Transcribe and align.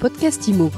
podcast 0.00 0.48
IMO. 0.48 0.70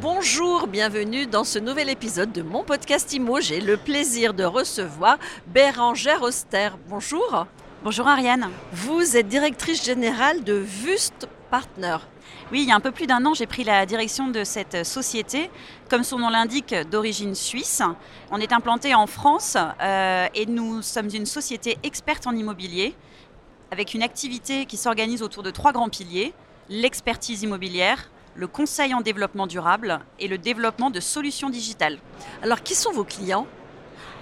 Bonjour, 0.00 0.68
bienvenue 0.68 1.26
dans 1.26 1.42
ce 1.42 1.58
nouvel 1.58 1.90
épisode 1.90 2.30
de 2.30 2.42
mon 2.42 2.62
podcast 2.62 3.12
IMO. 3.12 3.40
J'ai 3.40 3.60
le 3.60 3.76
plaisir 3.76 4.34
de 4.34 4.44
recevoir 4.44 5.18
Bérangère 5.48 6.22
Auster. 6.22 6.68
Bonjour. 6.88 7.48
Bonjour 7.82 8.06
Ariane. 8.06 8.48
Vous 8.72 9.16
êtes 9.16 9.26
directrice 9.26 9.84
générale 9.84 10.44
de 10.44 10.54
Vust 10.54 11.26
Partner. 11.50 11.96
Oui, 12.52 12.62
il 12.62 12.68
y 12.68 12.72
a 12.72 12.76
un 12.76 12.80
peu 12.80 12.92
plus 12.92 13.08
d'un 13.08 13.24
an, 13.26 13.34
j'ai 13.34 13.46
pris 13.46 13.64
la 13.64 13.84
direction 13.84 14.28
de 14.28 14.44
cette 14.44 14.86
société, 14.86 15.50
comme 15.90 16.04
son 16.04 16.20
nom 16.20 16.28
l'indique, 16.28 16.72
d'origine 16.88 17.34
suisse. 17.34 17.82
On 18.30 18.38
est 18.38 18.52
implanté 18.52 18.94
en 18.94 19.08
France 19.08 19.56
euh, 19.82 20.28
et 20.36 20.46
nous 20.46 20.82
sommes 20.82 21.08
une 21.12 21.26
société 21.26 21.78
experte 21.82 22.28
en 22.28 22.32
immobilier 22.32 22.94
avec 23.74 23.92
une 23.92 24.04
activité 24.04 24.66
qui 24.66 24.76
s'organise 24.76 25.20
autour 25.20 25.42
de 25.42 25.50
trois 25.50 25.72
grands 25.72 25.88
piliers, 25.88 26.32
l'expertise 26.68 27.42
immobilière, 27.42 28.08
le 28.36 28.46
conseil 28.46 28.94
en 28.94 29.00
développement 29.00 29.48
durable 29.48 29.98
et 30.20 30.28
le 30.28 30.38
développement 30.38 30.90
de 30.90 31.00
solutions 31.00 31.50
digitales. 31.50 31.98
Alors, 32.40 32.62
qui 32.62 32.76
sont 32.76 32.92
vos 32.92 33.02
clients? 33.02 33.48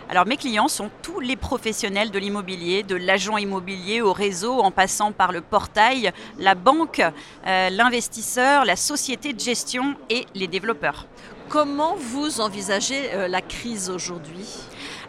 Alors 0.08 0.26
mes 0.26 0.36
clients 0.36 0.68
sont 0.68 0.90
tous 1.02 1.20
les 1.20 1.36
professionnels 1.36 2.10
de 2.10 2.18
l'immobilier, 2.18 2.82
de 2.82 2.96
l'agent 2.96 3.36
immobilier 3.36 4.00
au 4.00 4.12
réseau, 4.14 4.60
en 4.60 4.70
passant 4.70 5.12
par 5.12 5.32
le 5.32 5.42
portail, 5.42 6.12
la 6.38 6.54
banque, 6.54 7.02
euh, 7.46 7.70
l'investisseur, 7.70 8.64
la 8.64 8.76
société 8.76 9.34
de 9.34 9.40
gestion 9.40 9.94
et 10.08 10.26
les 10.34 10.48
développeurs. 10.48 11.06
Comment 11.52 11.96
vous 11.98 12.40
envisagez 12.40 13.12
euh, 13.12 13.28
la 13.28 13.42
crise 13.42 13.90
aujourd'hui? 13.90 14.48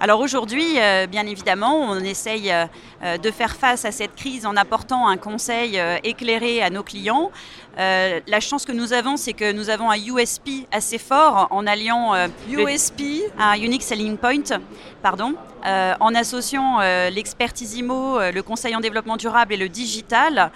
Alors 0.02 0.20
aujourd'hui, 0.20 0.78
euh, 0.78 1.08
bien 1.08 1.26
évidemment, 1.26 1.80
on 1.80 2.00
essaye 2.00 2.52
euh, 2.52 3.18
de 3.18 3.32
faire 3.32 3.56
face 3.56 3.86
à 3.86 3.94
cette 3.94 4.14
crise 4.14 4.46
en 4.46 4.58
apportant 4.58 5.08
un 5.08 5.16
conseil 5.16 5.80
éclairé 6.04 6.62
à 6.62 6.70
nos 6.70 6.84
clients. 6.84 7.32
la 7.78 8.40
chance 8.42 8.66
que 8.66 8.74
nous 8.74 8.92
avons, 8.92 9.16
c'est 9.16 9.32
que 9.32 9.54
nous 9.54 9.70
avons 9.70 9.90
un 9.90 9.96
USP 9.96 10.68
assez 10.74 10.98
fort 10.98 11.48
en 11.50 11.66
alliant 11.66 12.14
USP, 12.50 13.02
un 13.40 13.54
Unique 13.54 13.84
Selling 13.84 14.18
Point, 14.18 14.60
pardon, 15.02 15.36
en 15.64 16.16
associant 16.16 16.80
l'expertise 17.10 17.76
IMO, 17.76 18.20
le 18.20 18.42
conseil 18.42 18.76
en 18.76 18.82
développement 18.82 19.18
durable 19.18 19.54
et 19.54 19.58
le 19.58 19.70
digital. 19.70 20.52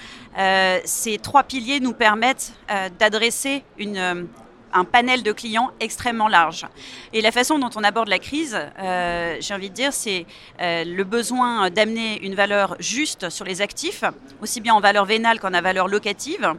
ces 0.86 1.17
trois 1.17 1.44
piliers 1.44 1.80
nous 1.80 1.94
permettent 1.94 2.53
d'adresser 3.00 3.64
une 3.78 4.28
un 4.73 4.84
panel 4.86 5.23
de 5.23 5.32
clients 5.32 5.72
extrêmement 5.80 6.28
large. 6.28 6.66
Et 7.14 7.22
la 7.22 7.32
façon 7.32 7.60
dont 7.60 7.70
on 7.76 7.84
aborde 7.84 8.10
la 8.10 8.20
crise, 8.20 8.58
euh, 8.80 9.38
j'ai 9.40 9.54
envie 9.54 9.70
de 9.70 9.76
dire, 9.76 9.94
c'est 9.94 10.26
euh, 10.62 10.84
le 10.84 11.04
besoin 11.04 11.70
d'amener 11.70 12.20
une 12.24 12.36
valeur 12.36 12.76
juste 12.80 13.30
sur 13.30 13.46
les 13.46 13.62
actifs, 13.62 14.04
aussi 14.42 14.62
bien 14.62 14.74
en 14.74 14.80
valeur 14.80 15.06
vénale 15.06 15.40
qu'en 15.40 15.52
valeur 15.52 15.88
locative. 15.88 16.54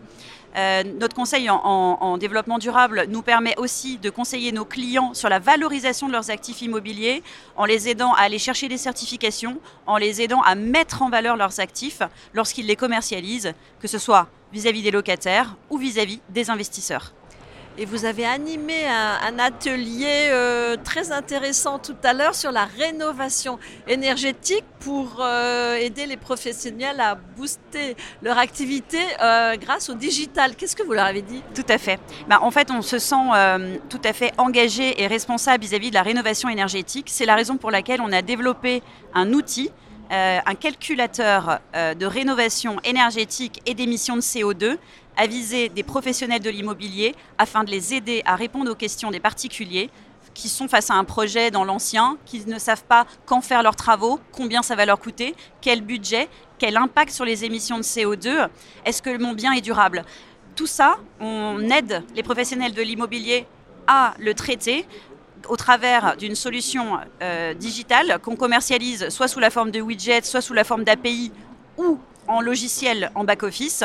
Euh, 0.56 0.82
notre 0.98 1.14
conseil 1.14 1.48
en, 1.50 2.16
développement 2.18 2.58
durable 2.58 3.04
nous 3.08 3.22
permet 3.22 3.56
aussi 3.58 3.98
de 3.98 4.10
conseiller 4.10 4.50
nos 4.50 4.64
clients 4.64 5.12
sur 5.14 5.28
la 5.28 5.38
valorisation 5.38 6.08
de 6.08 6.12
leurs 6.12 6.30
actifs 6.30 6.62
immobiliers 6.62 7.22
en 7.56 7.64
les 7.64 7.88
aidant 7.88 8.12
à 8.14 8.22
aller 8.22 8.38
chercher 8.38 8.68
des 8.68 8.78
certifications, 8.78 9.60
en 9.86 9.98
les 9.98 10.22
aidant 10.22 10.40
à 10.42 10.54
mettre 10.54 11.02
en 11.02 11.10
valeur 11.10 11.36
leurs 11.36 11.60
actifs 11.60 12.00
lorsqu'ils 12.32 12.66
les 12.66 12.76
commercialisent, 12.76 13.52
que 13.80 13.88
ce 13.88 13.98
soit 13.98 14.28
vis-à-vis 14.52 14.82
des 14.82 14.90
locataires 14.90 15.54
ou 15.70 15.76
vis 15.76 15.98
à 15.98 16.04
-vis 16.04 16.20
des 16.30 16.50
investisseurs. 16.50 17.12
Et 17.80 17.84
vous 17.84 18.04
avez 18.04 18.26
animé 18.26 18.74
un, 18.88 19.38
atelier 19.38 20.30
euh, 20.30 20.76
très 20.82 21.12
intéressant 21.12 21.78
tout 21.78 21.94
à 22.02 22.12
l'heure 22.12 22.34
sur 22.34 22.50
la 22.50 22.64
rénovation 22.64 23.60
énergétique 23.86 24.64
pour 24.80 25.18
euh, 25.20 25.76
aider 25.76 26.06
les 26.06 26.16
professionnels 26.16 26.98
à 26.98 27.14
booster 27.14 27.96
leur 28.20 28.36
activité 28.36 28.98
euh, 29.22 29.54
grâce 29.54 29.90
au 29.90 29.94
digital. 29.94 30.56
Qu'est-ce 30.56 30.74
que 30.74 30.82
vous 30.82 30.92
leur 30.92 31.06
avez 31.06 31.22
dit? 31.22 31.40
Tout 31.54 31.66
à 31.68 31.78
fait. 31.78 32.00
Bah, 32.28 32.40
en 32.42 32.50
fait, 32.50 32.72
on 32.72 32.82
se 32.82 32.98
sent 32.98 33.14
tout 33.88 34.00
à 34.02 34.12
fait 34.12 34.32
engagé 34.38 35.00
et 35.00 35.06
responsable 35.06 35.62
vis 35.62 35.74
à 35.74 35.78
-vis 35.78 35.90
de 35.90 35.94
la 35.94 36.02
rénovation 36.02 36.48
énergétique. 36.48 37.06
C'est 37.08 37.26
la 37.26 37.36
raison 37.36 37.58
pour 37.58 37.70
laquelle 37.70 38.00
on 38.00 38.10
a 38.10 38.22
développé 38.22 38.82
un 39.14 39.32
outil 39.32 39.70
euh, 40.10 40.38
un 40.44 40.54
calculateur 40.54 41.60
euh, 41.74 41.94
de 41.94 42.06
rénovation 42.06 42.80
énergétique 42.82 43.60
et 43.66 43.74
d'émissions 43.74 44.16
de 44.16 44.22
CO2 44.22 44.78
à 45.16 45.26
viser 45.26 45.68
des 45.68 45.82
professionnels 45.82 46.40
de 46.40 46.48
l'immobilier 46.48 47.14
afin 47.36 47.62
de 47.62 47.70
les 47.70 47.92
aider 47.92 48.22
à 48.24 48.34
répondre 48.34 48.70
aux 48.70 48.74
questions 48.74 49.10
des 49.10 49.20
particuliers 49.20 49.90
qui 50.32 50.48
sont 50.48 50.68
face 50.68 50.90
à 50.90 50.94
un 50.94 51.04
projet 51.04 51.50
dans 51.50 51.64
l'ancien, 51.64 52.16
qui 52.24 52.46
ne 52.46 52.58
savent 52.58 52.84
pas 52.84 53.06
quand 53.26 53.40
faire 53.40 53.62
leurs 53.62 53.76
travaux, 53.76 54.20
combien 54.32 54.62
ça 54.62 54.76
va 54.76 54.86
leur 54.86 54.98
coûter, 54.98 55.34
quel 55.60 55.82
budget, 55.82 56.28
quel 56.58 56.76
impact 56.76 57.10
sur 57.10 57.24
les 57.24 57.44
émissions 57.44 57.76
de 57.76 57.82
CO2, 57.82 58.48
est-ce 58.84 59.02
que 59.02 59.18
mon 59.18 59.32
bien 59.32 59.52
est 59.52 59.60
durable? 59.60 60.04
Tout 60.54 60.66
ça, 60.66 60.96
on 61.20 61.60
aide 61.70 62.02
les 62.14 62.22
professionnels 62.22 62.72
de 62.72 62.82
l'immobilier 62.82 63.46
à 63.88 64.14
le 64.18 64.32
traiter 64.32 64.86
au 65.48 65.56
travers 65.56 66.16
d'une 66.16 66.34
solution 66.34 66.98
euh, 67.22 67.54
digitale 67.54 68.18
qu'on 68.22 68.36
commercialise 68.36 69.08
soit 69.08 69.28
sous 69.28 69.40
la 69.40 69.50
forme 69.50 69.70
de 69.70 69.80
widgets, 69.80 70.22
soit 70.22 70.40
sous 70.40 70.54
la 70.54 70.64
forme 70.64 70.84
d'API 70.84 71.32
ou 71.76 71.98
en 72.26 72.40
logiciel 72.40 73.10
en 73.14 73.24
back-office, 73.24 73.84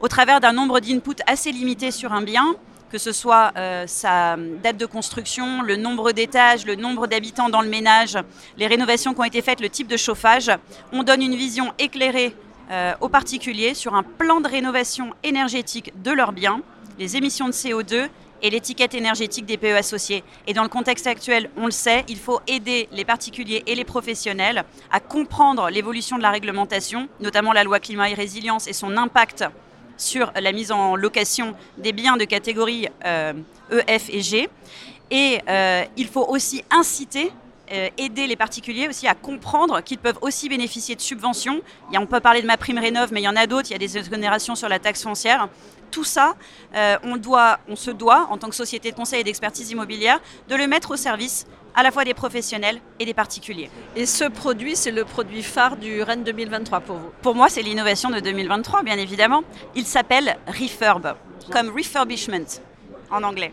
au 0.00 0.08
travers 0.08 0.40
d'un 0.40 0.52
nombre 0.52 0.80
d'inputs 0.80 1.22
assez 1.26 1.52
limité 1.52 1.90
sur 1.90 2.12
un 2.12 2.22
bien, 2.22 2.54
que 2.90 2.98
ce 2.98 3.12
soit 3.12 3.52
euh, 3.56 3.84
sa 3.86 4.36
date 4.62 4.76
de 4.76 4.86
construction, 4.86 5.62
le 5.62 5.76
nombre 5.76 6.12
d'étages, 6.12 6.64
le 6.64 6.74
nombre 6.74 7.06
d'habitants 7.06 7.48
dans 7.48 7.60
le 7.60 7.68
ménage, 7.68 8.18
les 8.56 8.66
rénovations 8.66 9.14
qui 9.14 9.20
ont 9.20 9.24
été 9.24 9.42
faites, 9.42 9.60
le 9.60 9.68
type 9.68 9.88
de 9.88 9.96
chauffage. 9.96 10.50
On 10.92 11.02
donne 11.02 11.22
une 11.22 11.34
vision 11.34 11.72
éclairée 11.78 12.34
euh, 12.70 12.94
aux 13.00 13.08
particuliers 13.08 13.74
sur 13.74 13.94
un 13.94 14.02
plan 14.02 14.40
de 14.40 14.48
rénovation 14.48 15.14
énergétique 15.22 15.92
de 16.02 16.10
leurs 16.10 16.32
biens, 16.32 16.60
les 16.98 17.16
émissions 17.16 17.46
de 17.46 17.52
CO2 17.52 18.08
et 18.42 18.50
l'étiquette 18.50 18.94
énergétique 18.94 19.46
des 19.46 19.56
PE 19.56 19.76
associés. 19.76 20.24
Et 20.46 20.54
dans 20.54 20.62
le 20.62 20.68
contexte 20.68 21.06
actuel, 21.06 21.50
on 21.56 21.66
le 21.66 21.70
sait, 21.70 22.04
il 22.08 22.18
faut 22.18 22.40
aider 22.46 22.88
les 22.92 23.04
particuliers 23.04 23.62
et 23.66 23.74
les 23.74 23.84
professionnels 23.84 24.64
à 24.90 25.00
comprendre 25.00 25.68
l'évolution 25.70 26.16
de 26.16 26.22
la 26.22 26.30
réglementation, 26.30 27.08
notamment 27.20 27.52
la 27.52 27.64
loi 27.64 27.80
climat 27.80 28.10
et 28.10 28.14
résilience 28.14 28.66
et 28.66 28.72
son 28.72 28.96
impact 28.96 29.44
sur 29.96 30.32
la 30.40 30.52
mise 30.52 30.72
en 30.72 30.96
location 30.96 31.54
des 31.76 31.92
biens 31.92 32.16
de 32.16 32.24
catégorie 32.24 32.88
euh, 33.04 33.32
e, 33.72 33.82
et 33.88 34.20
G. 34.20 34.48
Et 35.10 35.40
euh, 35.48 35.84
il 35.96 36.06
faut 36.06 36.24
aussi 36.24 36.64
inciter 36.70 37.32
euh, 37.72 37.88
aider 37.98 38.26
les 38.26 38.36
particuliers 38.36 38.88
aussi 38.88 39.06
à 39.06 39.14
comprendre 39.14 39.80
qu'ils 39.82 39.98
peuvent 39.98 40.18
aussi 40.22 40.48
bénéficier 40.48 40.94
de 40.94 41.00
subventions. 41.00 41.60
on 41.94 42.06
peut 42.06 42.20
parler 42.20 42.42
de 42.42 42.46
ma 42.46 42.56
prime 42.56 42.78
rénov, 42.78 43.12
mais 43.12 43.20
il 43.20 43.24
y 43.24 43.28
en 43.28 43.36
a 43.36 43.46
d'autres. 43.46 43.68
Il 43.70 43.72
y 43.72 43.76
a 43.76 43.78
des 43.78 43.98
exonérations 43.98 44.54
sur 44.54 44.68
la 44.68 44.78
taxe 44.78 45.02
foncière. 45.02 45.48
Tout 45.90 46.04
ça, 46.04 46.34
euh, 46.74 46.96
on, 47.02 47.16
doit, 47.16 47.58
on 47.68 47.76
se 47.76 47.90
doit, 47.90 48.26
en 48.30 48.38
tant 48.38 48.48
que 48.48 48.54
société 48.54 48.90
de 48.90 48.96
conseil 48.96 49.20
et 49.20 49.24
d'expertise 49.24 49.70
immobilière, 49.70 50.20
de 50.48 50.54
le 50.54 50.66
mettre 50.66 50.92
au 50.92 50.96
service 50.96 51.46
à 51.74 51.82
la 51.82 51.90
fois 51.90 52.04
des 52.04 52.14
professionnels 52.14 52.80
et 52.98 53.04
des 53.04 53.14
particuliers. 53.14 53.70
Et 53.96 54.06
ce 54.06 54.24
produit, 54.24 54.74
c'est 54.76 54.90
le 54.90 55.04
produit 55.04 55.42
phare 55.42 55.76
du 55.76 56.02
Rennes 56.02 56.24
2023 56.24 56.80
pour 56.80 56.96
vous? 56.96 57.10
Pour 57.22 57.34
moi, 57.34 57.48
c'est 57.48 57.62
l'innovation 57.62 58.10
de 58.10 58.20
2023, 58.20 58.82
bien 58.82 58.98
évidemment. 58.98 59.42
Il 59.74 59.86
s'appelle 59.86 60.36
Refurb, 60.46 61.14
comme 61.50 61.70
refurbishment 61.70 62.60
en 63.10 63.22
anglais. 63.22 63.52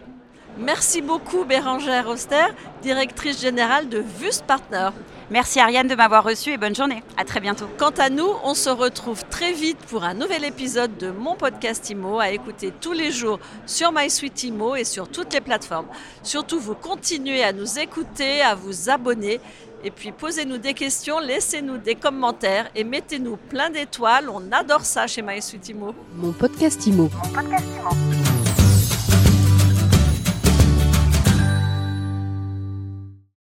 Merci 0.58 1.02
beaucoup 1.02 1.44
Bérangère 1.44 2.08
Auster, 2.08 2.46
directrice 2.82 3.42
générale 3.42 3.90
de 3.90 4.00
Vust 4.20 4.46
Partner. 4.46 4.90
Merci 5.30 5.60
Ariane 5.60 5.88
de 5.88 5.96
m'avoir 5.96 6.24
reçu 6.24 6.52
et 6.52 6.58
bonne 6.58 6.76
journée. 6.76 7.04
À 7.18 7.26
très 7.26 7.40
bientôt. 7.42 7.66
Quant 7.78 7.94
à 7.98 8.10
nous, 8.10 8.28
on 8.44 8.54
se 8.54 8.70
retrouve 8.70 9.24
très 9.26 9.52
vite 9.54 9.80
pour 9.90 10.04
un 10.04 10.14
nouvel 10.14 10.46
épisode 10.46 10.98
de 10.98 11.10
mon 11.10 11.36
podcast 11.36 11.90
IMO 11.90 12.20
à 12.20 12.30
écouter 12.30 12.72
tous 12.80 12.94
les 12.94 13.12
jours 13.12 13.40
sur 13.66 13.92
MySuite 13.92 14.44
IMO 14.44 14.76
et 14.76 14.84
sur 14.84 15.10
toutes 15.10 15.34
les 15.34 15.42
plateformes. 15.42 15.88
Surtout, 16.24 16.60
vous 16.60 16.76
continuez 16.76 17.44
à 17.44 17.52
nous 17.52 17.80
écouter, 17.80 18.42
à 18.42 18.56
vous 18.56 18.90
abonner. 18.90 19.42
Et 19.84 19.92
puis 19.92 20.12
posez-nous 20.12 20.58
des 20.58 20.74
questions, 20.74 21.20
laissez-nous 21.20 21.78
des 21.78 21.96
commentaires 21.96 22.70
et 22.76 22.84
mettez-nous 22.84 23.36
plein 23.36 23.70
d'étoiles. 23.70 24.30
On 24.30 24.52
adore 24.52 24.86
ça 24.86 25.06
chez 25.06 25.22
MySuite 25.22 25.68
IMO. 25.70 25.94
Mon 26.16 26.32
podcast 26.32 26.86
IMO. 26.88 27.10
Mon 27.12 27.30
podcast 27.34 27.66